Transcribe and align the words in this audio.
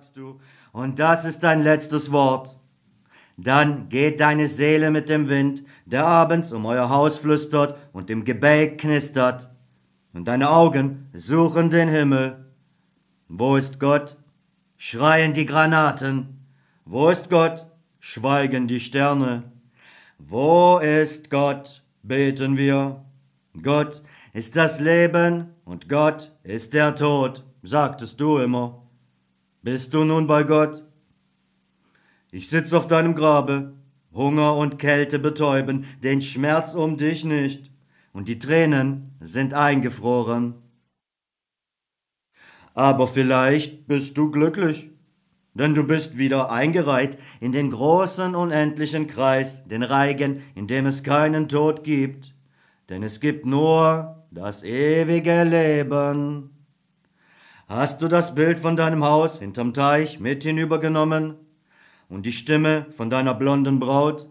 sagst 0.00 0.16
du, 0.16 0.40
und 0.72 0.98
das 0.98 1.26
ist 1.26 1.40
dein 1.40 1.62
letztes 1.62 2.10
Wort. 2.10 2.56
Dann 3.36 3.90
geht 3.90 4.20
deine 4.20 4.48
Seele 4.48 4.90
mit 4.90 5.10
dem 5.10 5.28
Wind, 5.28 5.62
der 5.84 6.06
abends 6.06 6.52
um 6.52 6.64
euer 6.64 6.88
Haus 6.88 7.18
flüstert 7.18 7.76
und 7.92 8.08
im 8.08 8.24
Gebälk 8.24 8.80
knistert, 8.80 9.50
und 10.14 10.26
deine 10.26 10.48
Augen 10.48 11.10
suchen 11.12 11.68
den 11.68 11.90
Himmel. 11.90 12.46
Wo 13.28 13.56
ist 13.56 13.78
Gott? 13.78 14.16
Schreien 14.78 15.34
die 15.34 15.44
Granaten. 15.44 16.46
Wo 16.86 17.10
ist 17.10 17.28
Gott? 17.28 17.66
Schweigen 17.98 18.68
die 18.68 18.80
Sterne. 18.80 19.52
Wo 20.18 20.78
ist 20.78 21.30
Gott? 21.30 21.82
beten 22.02 22.56
wir. 22.56 23.04
Gott 23.62 24.02
ist 24.32 24.56
das 24.56 24.80
Leben 24.80 25.50
und 25.66 25.90
Gott 25.90 26.32
ist 26.42 26.72
der 26.72 26.94
Tod, 26.94 27.44
sagtest 27.62 28.18
du 28.18 28.38
immer. 28.38 28.80
Bist 29.62 29.92
du 29.92 30.04
nun 30.04 30.26
bei 30.26 30.42
Gott? 30.42 30.82
Ich 32.30 32.48
sitz 32.48 32.72
auf 32.72 32.86
deinem 32.86 33.14
Grabe, 33.14 33.74
Hunger 34.14 34.56
und 34.56 34.78
Kälte 34.78 35.18
betäuben, 35.18 35.84
den 36.02 36.22
Schmerz 36.22 36.74
um 36.74 36.96
dich 36.96 37.24
nicht, 37.26 37.70
und 38.14 38.28
die 38.28 38.38
Tränen 38.38 39.16
sind 39.20 39.52
eingefroren. 39.52 40.54
Aber 42.72 43.06
vielleicht 43.06 43.86
bist 43.86 44.16
du 44.16 44.30
glücklich, 44.30 44.88
denn 45.52 45.74
du 45.74 45.84
bist 45.84 46.16
wieder 46.16 46.50
eingereiht 46.50 47.18
in 47.40 47.52
den 47.52 47.70
großen 47.70 48.34
unendlichen 48.34 49.08
Kreis, 49.08 49.66
den 49.66 49.82
Reigen, 49.82 50.42
in 50.54 50.68
dem 50.68 50.86
es 50.86 51.02
keinen 51.02 51.50
Tod 51.50 51.84
gibt, 51.84 52.34
denn 52.88 53.02
es 53.02 53.20
gibt 53.20 53.44
nur 53.44 54.24
das 54.30 54.62
ewige 54.62 55.44
Leben. 55.44 56.59
Hast 57.70 58.02
du 58.02 58.08
das 58.08 58.34
Bild 58.34 58.58
von 58.58 58.74
deinem 58.74 59.04
Haus 59.04 59.38
hinterm 59.38 59.72
Teich 59.72 60.18
mit 60.18 60.42
hinübergenommen? 60.42 61.36
und 62.08 62.26
die 62.26 62.32
Stimme 62.32 62.86
von 62.90 63.10
deiner 63.10 63.32
blonden 63.32 63.78
Braut? 63.78 64.28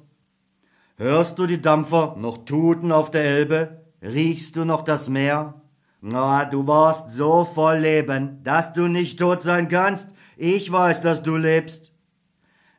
Hörst 0.97 1.39
du 1.39 1.47
die 1.47 1.61
Dampfer 1.61 2.17
noch 2.19 2.39
tuten 2.43 2.91
auf 2.91 3.11
der 3.11 3.23
Elbe? 3.23 3.85
Riechst 4.01 4.57
du 4.57 4.65
noch 4.65 4.81
das 4.81 5.07
Meer? 5.07 5.61
Na, 6.01 6.43
du 6.43 6.67
warst 6.67 7.11
so 7.11 7.45
voll 7.45 7.77
Leben, 7.77 8.43
dass 8.43 8.73
du 8.73 8.89
nicht 8.89 9.17
tot 9.17 9.41
sein 9.41 9.69
kannst. 9.69 10.13
Ich 10.35 10.69
weiß, 10.69 10.99
dass 10.99 11.23
du 11.23 11.37
lebst. 11.37 11.93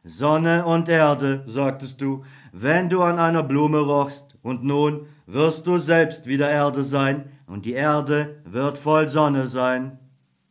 Sonne 0.04 0.66
und 0.66 0.90
Erde, 0.90 1.42
sagtest 1.46 2.02
du, 2.02 2.22
wenn 2.52 2.90
du 2.90 3.02
an 3.02 3.18
einer 3.18 3.42
Blume 3.42 3.78
rochst, 3.78 4.36
und 4.42 4.62
nun 4.62 5.06
wirst 5.24 5.66
du 5.66 5.78
selbst 5.78 6.26
wieder 6.26 6.50
Erde 6.50 6.84
sein, 6.84 7.30
und 7.46 7.64
die 7.64 7.72
Erde 7.72 8.42
wird 8.44 8.76
voll 8.76 9.08
Sonne 9.08 9.46
sein. 9.46 9.98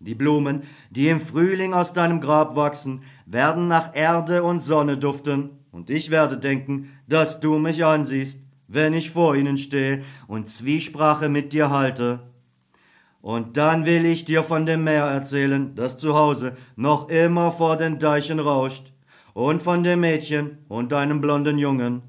Die 0.02 0.16
Blumen, 0.16 0.64
die 0.89 1.09
im 1.09 1.19
Frühling 1.19 1.73
aus 1.73 1.92
deinem 1.92 2.22
Grab 2.22 2.55
wachsen, 2.55 3.03
werden 3.25 3.67
nach 3.67 3.94
Erde 3.94 4.44
und 4.44 4.59
Sonne 4.59 4.97
duften, 4.97 5.50
und 5.72 5.89
ich 5.89 6.09
werde 6.09 6.38
denken, 6.38 6.89
dass 7.08 7.41
du 7.41 7.59
mich 7.59 7.83
ansiehst, 7.83 8.41
wenn 8.67 8.94
ich 8.94 9.11
vor 9.11 9.36
ihnen 9.36 9.58
stehe 9.58 10.02
und 10.28 10.47
Zwiesprache 10.47 11.28
mit 11.28 11.52
dir 11.52 11.69
halte. 11.69 12.22
Und 13.22 13.58
dann 13.58 13.86
will 13.86 14.06
ich 14.06 14.23
dir 14.23 14.44
von 14.44 14.66
dem 14.66 14.86
Meer 14.86 15.03
erzählen, 15.03 15.75
das 15.75 15.97
zu 15.97 16.16
Hause 16.16 16.56
noch 16.78 17.09
immer 17.09 17.52
vor 17.52 17.75
den 17.75 18.00
Deichen 18.00 18.39
rauscht, 18.39 18.94
und 19.34 19.61
von 19.61 19.84
dem 19.84 20.00
Mädchen 20.00 20.59
und 20.67 20.91
deinem 20.91 21.22
blonden 21.22 21.58
Jungen. 21.58 22.02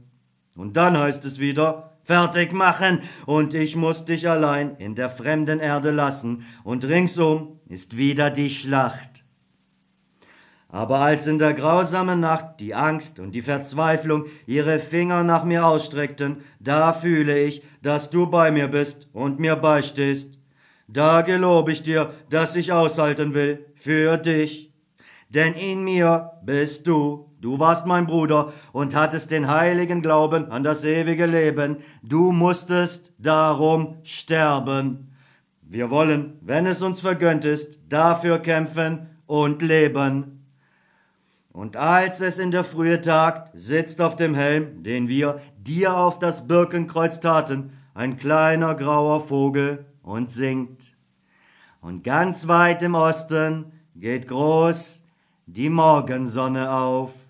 Und 0.57 0.77
dann 0.77 0.97
heißt 0.97 1.25
es 1.25 1.39
wieder, 1.39 1.90
fertig 2.11 2.53
machen, 2.53 3.03
und 3.25 3.55
ich 3.55 3.77
muss 3.77 4.05
dich 4.05 4.29
allein 4.29 4.75
in 4.79 4.97
der 4.97 5.09
fremden 5.09 5.61
Erde 5.61 5.93
lassen, 5.93 6.45
und 6.65 6.85
ringsum 6.85 7.61
ist 7.69 7.97
wieder 7.97 8.31
die 8.31 8.51
Schlacht. 8.51 9.23
Aber 10.69 10.99
als 10.99 11.29
in 11.29 11.39
der 11.39 11.55
grausamen 11.55 12.19
Nacht 12.19 12.59
die 12.59 12.75
Angst 12.75 13.21
und 13.21 13.33
die 13.37 13.43
Verzweiflung 13.43 14.25
ihre 14.47 14.81
Finger 14.81 15.23
nach 15.23 15.45
mir 15.45 15.65
ausstreckten, 15.65 16.39
da 16.59 16.93
fühle 16.93 17.39
ich, 17.39 17.63
dass 17.81 18.11
du 18.11 18.27
bei 18.27 18.51
mir 18.51 18.67
bist 18.67 19.09
und 19.13 19.39
mir 19.39 19.55
beistehst. 19.55 20.37
Da 20.89 21.23
gelobe 21.23 21.71
ich 21.71 21.85
dir, 21.85 22.13
dass 22.29 22.57
ich 22.57 22.73
aushalten 22.73 23.35
will 23.35 23.67
für 23.77 24.17
dich. 24.17 24.73
Denn 25.29 25.55
in 25.55 25.85
mir 25.85 26.33
bist 26.43 26.89
du 26.89 27.30
Du 27.41 27.59
warst 27.59 27.87
mein 27.87 28.07
Bruder 28.07 28.53
und 28.73 28.95
hattest 28.95 29.31
den 29.31 29.49
heiligen 29.49 30.03
Glauben 30.03 30.51
an 30.53 30.63
das 30.63 30.85
ewige 30.85 31.25
Leben. 31.25 31.79
Du 32.03 32.33
musstest 32.33 33.15
darum 33.19 33.97
sterben. 34.03 35.15
Wir 35.63 35.89
wollen, 35.89 36.39
wenn 36.43 36.67
es 36.67 36.83
uns 36.83 37.01
vergönnt 37.01 37.47
ist, 37.47 37.79
dafür 37.89 38.41
kämpfen 38.41 39.09
und 39.27 39.63
leben. 39.63 40.45
Und 41.53 41.77
als 41.77 42.21
es 42.21 42.39
in 42.39 42.51
der 42.51 42.65
Frühe 42.65 43.01
tagt, 43.01 43.51
sitzt 43.59 44.01
auf 44.03 44.17
dem 44.17 44.35
Helm, 44.35 44.83
den 44.83 45.09
wir 45.09 45.41
dir 45.59 45.97
auf 45.97 46.19
das 46.19 46.47
Birkenkreuz 46.47 47.21
taten, 47.21 47.73
ein 47.95 48.19
kleiner 48.19 48.75
grauer 48.75 49.21
Vogel 49.27 49.87
und 50.03 50.31
singt. 50.31 50.95
Und 51.81 52.05
ganz 52.05 52.49
weit 52.49 52.83
im 52.83 52.95
Osten 52.95 53.73
geht 53.97 54.29
groß 54.29 55.03
die 55.47 55.71
Morgensonne 55.71 56.71
auf. 56.71 57.30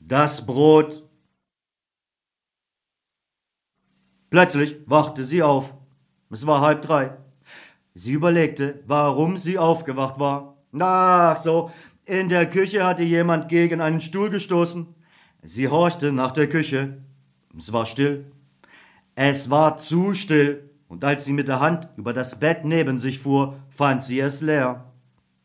Das 0.00 0.46
Brot. 0.46 1.02
Plötzlich 4.30 4.76
wachte 4.86 5.24
sie 5.24 5.42
auf. 5.42 5.74
Es 6.30 6.46
war 6.46 6.60
halb 6.60 6.82
drei. 6.82 7.16
Sie 7.94 8.12
überlegte, 8.12 8.82
warum 8.86 9.36
sie 9.36 9.58
aufgewacht 9.58 10.18
war. 10.18 10.56
Ach 10.78 11.36
so, 11.36 11.70
in 12.04 12.28
der 12.28 12.48
Küche 12.48 12.84
hatte 12.84 13.02
jemand 13.02 13.48
gegen 13.48 13.80
einen 13.80 14.00
Stuhl 14.00 14.30
gestoßen. 14.30 14.86
Sie 15.42 15.68
horchte 15.68 16.12
nach 16.12 16.32
der 16.32 16.48
Küche. 16.48 16.98
Es 17.56 17.72
war 17.72 17.86
still. 17.86 18.30
Es 19.14 19.48
war 19.48 19.78
zu 19.78 20.12
still, 20.12 20.68
und 20.88 21.02
als 21.02 21.24
sie 21.24 21.32
mit 21.32 21.48
der 21.48 21.60
Hand 21.60 21.88
über 21.96 22.12
das 22.12 22.38
Bett 22.38 22.64
neben 22.64 22.98
sich 22.98 23.18
fuhr, 23.18 23.56
fand 23.70 24.02
sie 24.02 24.20
es 24.20 24.42
leer. 24.42 24.92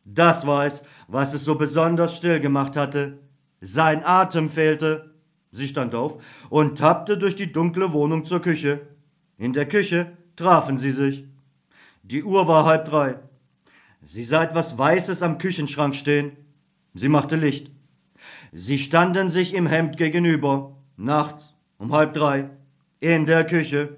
Das 0.03 0.45
war 0.45 0.65
es, 0.65 0.83
was 1.07 1.33
es 1.33 1.45
so 1.45 1.55
besonders 1.55 2.17
still 2.17 2.39
gemacht 2.39 2.75
hatte. 2.75 3.19
Sein 3.61 4.03
Atem 4.03 4.49
fehlte. 4.49 5.13
Sie 5.51 5.67
stand 5.67 5.93
auf 5.93 6.23
und 6.49 6.77
tappte 6.77 7.17
durch 7.17 7.35
die 7.35 7.51
dunkle 7.51 7.93
Wohnung 7.93 8.25
zur 8.25 8.41
Küche. 8.41 8.81
In 9.37 9.53
der 9.53 9.67
Küche 9.67 10.17
trafen 10.35 10.77
sie 10.77 10.91
sich. 10.91 11.25
Die 12.03 12.23
Uhr 12.23 12.47
war 12.47 12.65
halb 12.65 12.85
drei. 12.85 13.19
Sie 14.01 14.23
sah 14.23 14.43
etwas 14.43 14.77
Weißes 14.77 15.21
am 15.21 15.37
Küchenschrank 15.37 15.95
stehen. 15.95 16.31
Sie 16.95 17.07
machte 17.07 17.35
Licht. 17.35 17.71
Sie 18.51 18.79
standen 18.79 19.29
sich 19.29 19.53
im 19.53 19.67
Hemd 19.67 19.97
gegenüber, 19.97 20.75
nachts 20.97 21.53
um 21.77 21.93
halb 21.93 22.13
drei, 22.13 22.49
in 22.99 23.25
der 23.25 23.45
Küche. 23.45 23.97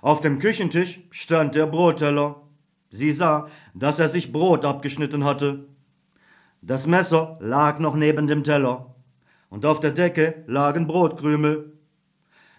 Auf 0.00 0.20
dem 0.20 0.38
Küchentisch 0.38 1.00
stand 1.10 1.54
der 1.54 1.66
Brotteller. 1.66 2.40
Sie 2.88 3.12
sah, 3.12 3.48
dass 3.74 3.98
er 3.98 4.08
sich 4.08 4.32
Brot 4.32 4.64
abgeschnitten 4.64 5.24
hatte. 5.24 5.66
Das 6.62 6.86
Messer 6.86 7.38
lag 7.40 7.78
noch 7.78 7.96
neben 7.96 8.26
dem 8.26 8.44
Teller, 8.44 8.94
und 9.48 9.64
auf 9.64 9.80
der 9.80 9.92
Decke 9.92 10.44
lagen 10.46 10.86
Brotkrümel. 10.86 11.72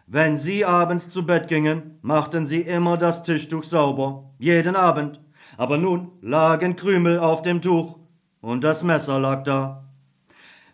Wenn 0.08 0.38
sie 0.38 0.66
abends 0.66 1.08
zu 1.10 1.24
Bett 1.26 1.48
gingen, 1.48 2.00
machten 2.02 2.48
sie 2.48 2.62
immer 2.62 2.98
das 2.98 3.22
Tischtuch 3.22 3.64
sauber, 3.64 4.32
jeden 4.40 4.76
Abend, 4.76 5.22
aber 5.56 5.78
nun 5.78 6.14
lagen 6.22 6.76
Krümel 6.76 7.20
auf 7.20 7.44
dem 7.44 7.62
Tuch, 7.62 8.00
und 8.42 8.64
das 8.64 8.84
Messer 8.84 9.20
lag 9.20 9.44
da. 9.44 9.88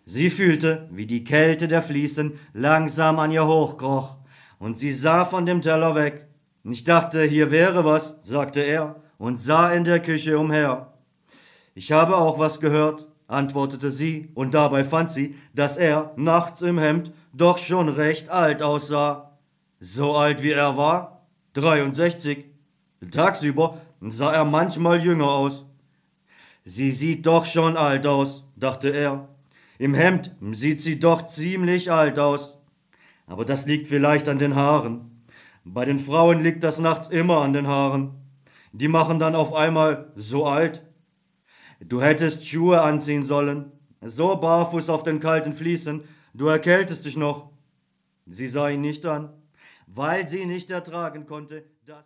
Sie 0.05 0.29
fühlte, 0.29 0.87
wie 0.89 1.05
die 1.05 1.25
Kälte 1.25 1.67
der 1.67 1.81
Fliesen 1.81 2.39
langsam 2.53 3.19
an 3.19 3.31
ihr 3.31 3.45
hochkroch, 3.45 4.15
und 4.57 4.77
sie 4.77 4.93
sah 4.93 5.25
von 5.25 5.45
dem 5.45 5.61
Teller 5.61 5.95
weg. 5.95 6.27
Ich 6.63 6.85
dachte, 6.85 7.23
hier 7.23 7.51
wäre 7.51 7.83
was, 7.83 8.15
sagte 8.21 8.61
er, 8.61 9.01
und 9.17 9.37
sah 9.37 9.69
in 9.71 9.83
der 9.83 9.99
Küche 9.99 10.39
umher. 10.39 10.93
Ich 11.75 11.91
habe 11.91 12.15
auch 12.15 12.39
was 12.39 12.61
gehört, 12.61 13.07
antwortete 13.27 13.91
sie, 13.91 14.29
und 14.33 14.53
dabei 14.53 14.83
fand 14.83 15.11
sie, 15.11 15.35
dass 15.53 15.77
er 15.77 16.13
nachts 16.15 16.61
im 16.61 16.79
Hemd 16.79 17.11
doch 17.33 17.57
schon 17.57 17.89
recht 17.89 18.29
alt 18.29 18.61
aussah. 18.63 19.37
So 19.79 20.15
alt 20.15 20.41
wie 20.43 20.51
er 20.51 20.77
war? 20.77 21.27
63. 21.53 22.45
Tagsüber 23.11 23.81
sah 24.01 24.33
er 24.33 24.45
manchmal 24.45 25.03
jünger 25.03 25.29
aus. 25.29 25.65
Sie 26.63 26.91
sieht 26.91 27.25
doch 27.25 27.45
schon 27.45 27.77
alt 27.77 28.07
aus, 28.07 28.43
dachte 28.55 28.89
er. 28.89 29.29
Im 29.77 29.93
Hemd 29.93 30.35
sieht 30.51 30.81
sie 30.81 30.99
doch 30.99 31.27
ziemlich 31.27 31.91
alt 31.91 32.17
aus. 32.19 32.57
Aber 33.27 33.45
das 33.45 33.65
liegt 33.65 33.87
vielleicht 33.87 34.27
an 34.27 34.39
den 34.39 34.55
Haaren. 34.55 35.23
Bei 35.63 35.85
den 35.85 35.99
Frauen 35.99 36.41
liegt 36.41 36.63
das 36.63 36.79
nachts 36.79 37.07
immer 37.07 37.41
an 37.41 37.53
den 37.53 37.67
Haaren. 37.67 38.11
Die 38.71 38.87
machen 38.87 39.19
dann 39.19 39.35
auf 39.35 39.53
einmal 39.53 40.11
so 40.15 40.45
alt. 40.45 40.81
Du 41.79 42.01
hättest 42.01 42.47
Schuhe 42.47 42.81
anziehen 42.81 43.23
sollen, 43.23 43.71
so 44.01 44.35
barfuß 44.35 44.89
auf 44.89 45.03
den 45.03 45.19
kalten 45.19 45.53
Fliesen, 45.53 46.03
du 46.33 46.47
erkältest 46.47 47.05
dich 47.05 47.17
noch. 47.17 47.51
Sie 48.25 48.47
sah 48.47 48.69
ihn 48.69 48.81
nicht 48.81 49.05
an, 49.05 49.29
weil 49.85 50.25
sie 50.27 50.45
nicht 50.45 50.69
ertragen 50.71 51.25
konnte, 51.25 51.63
dass 51.85 52.05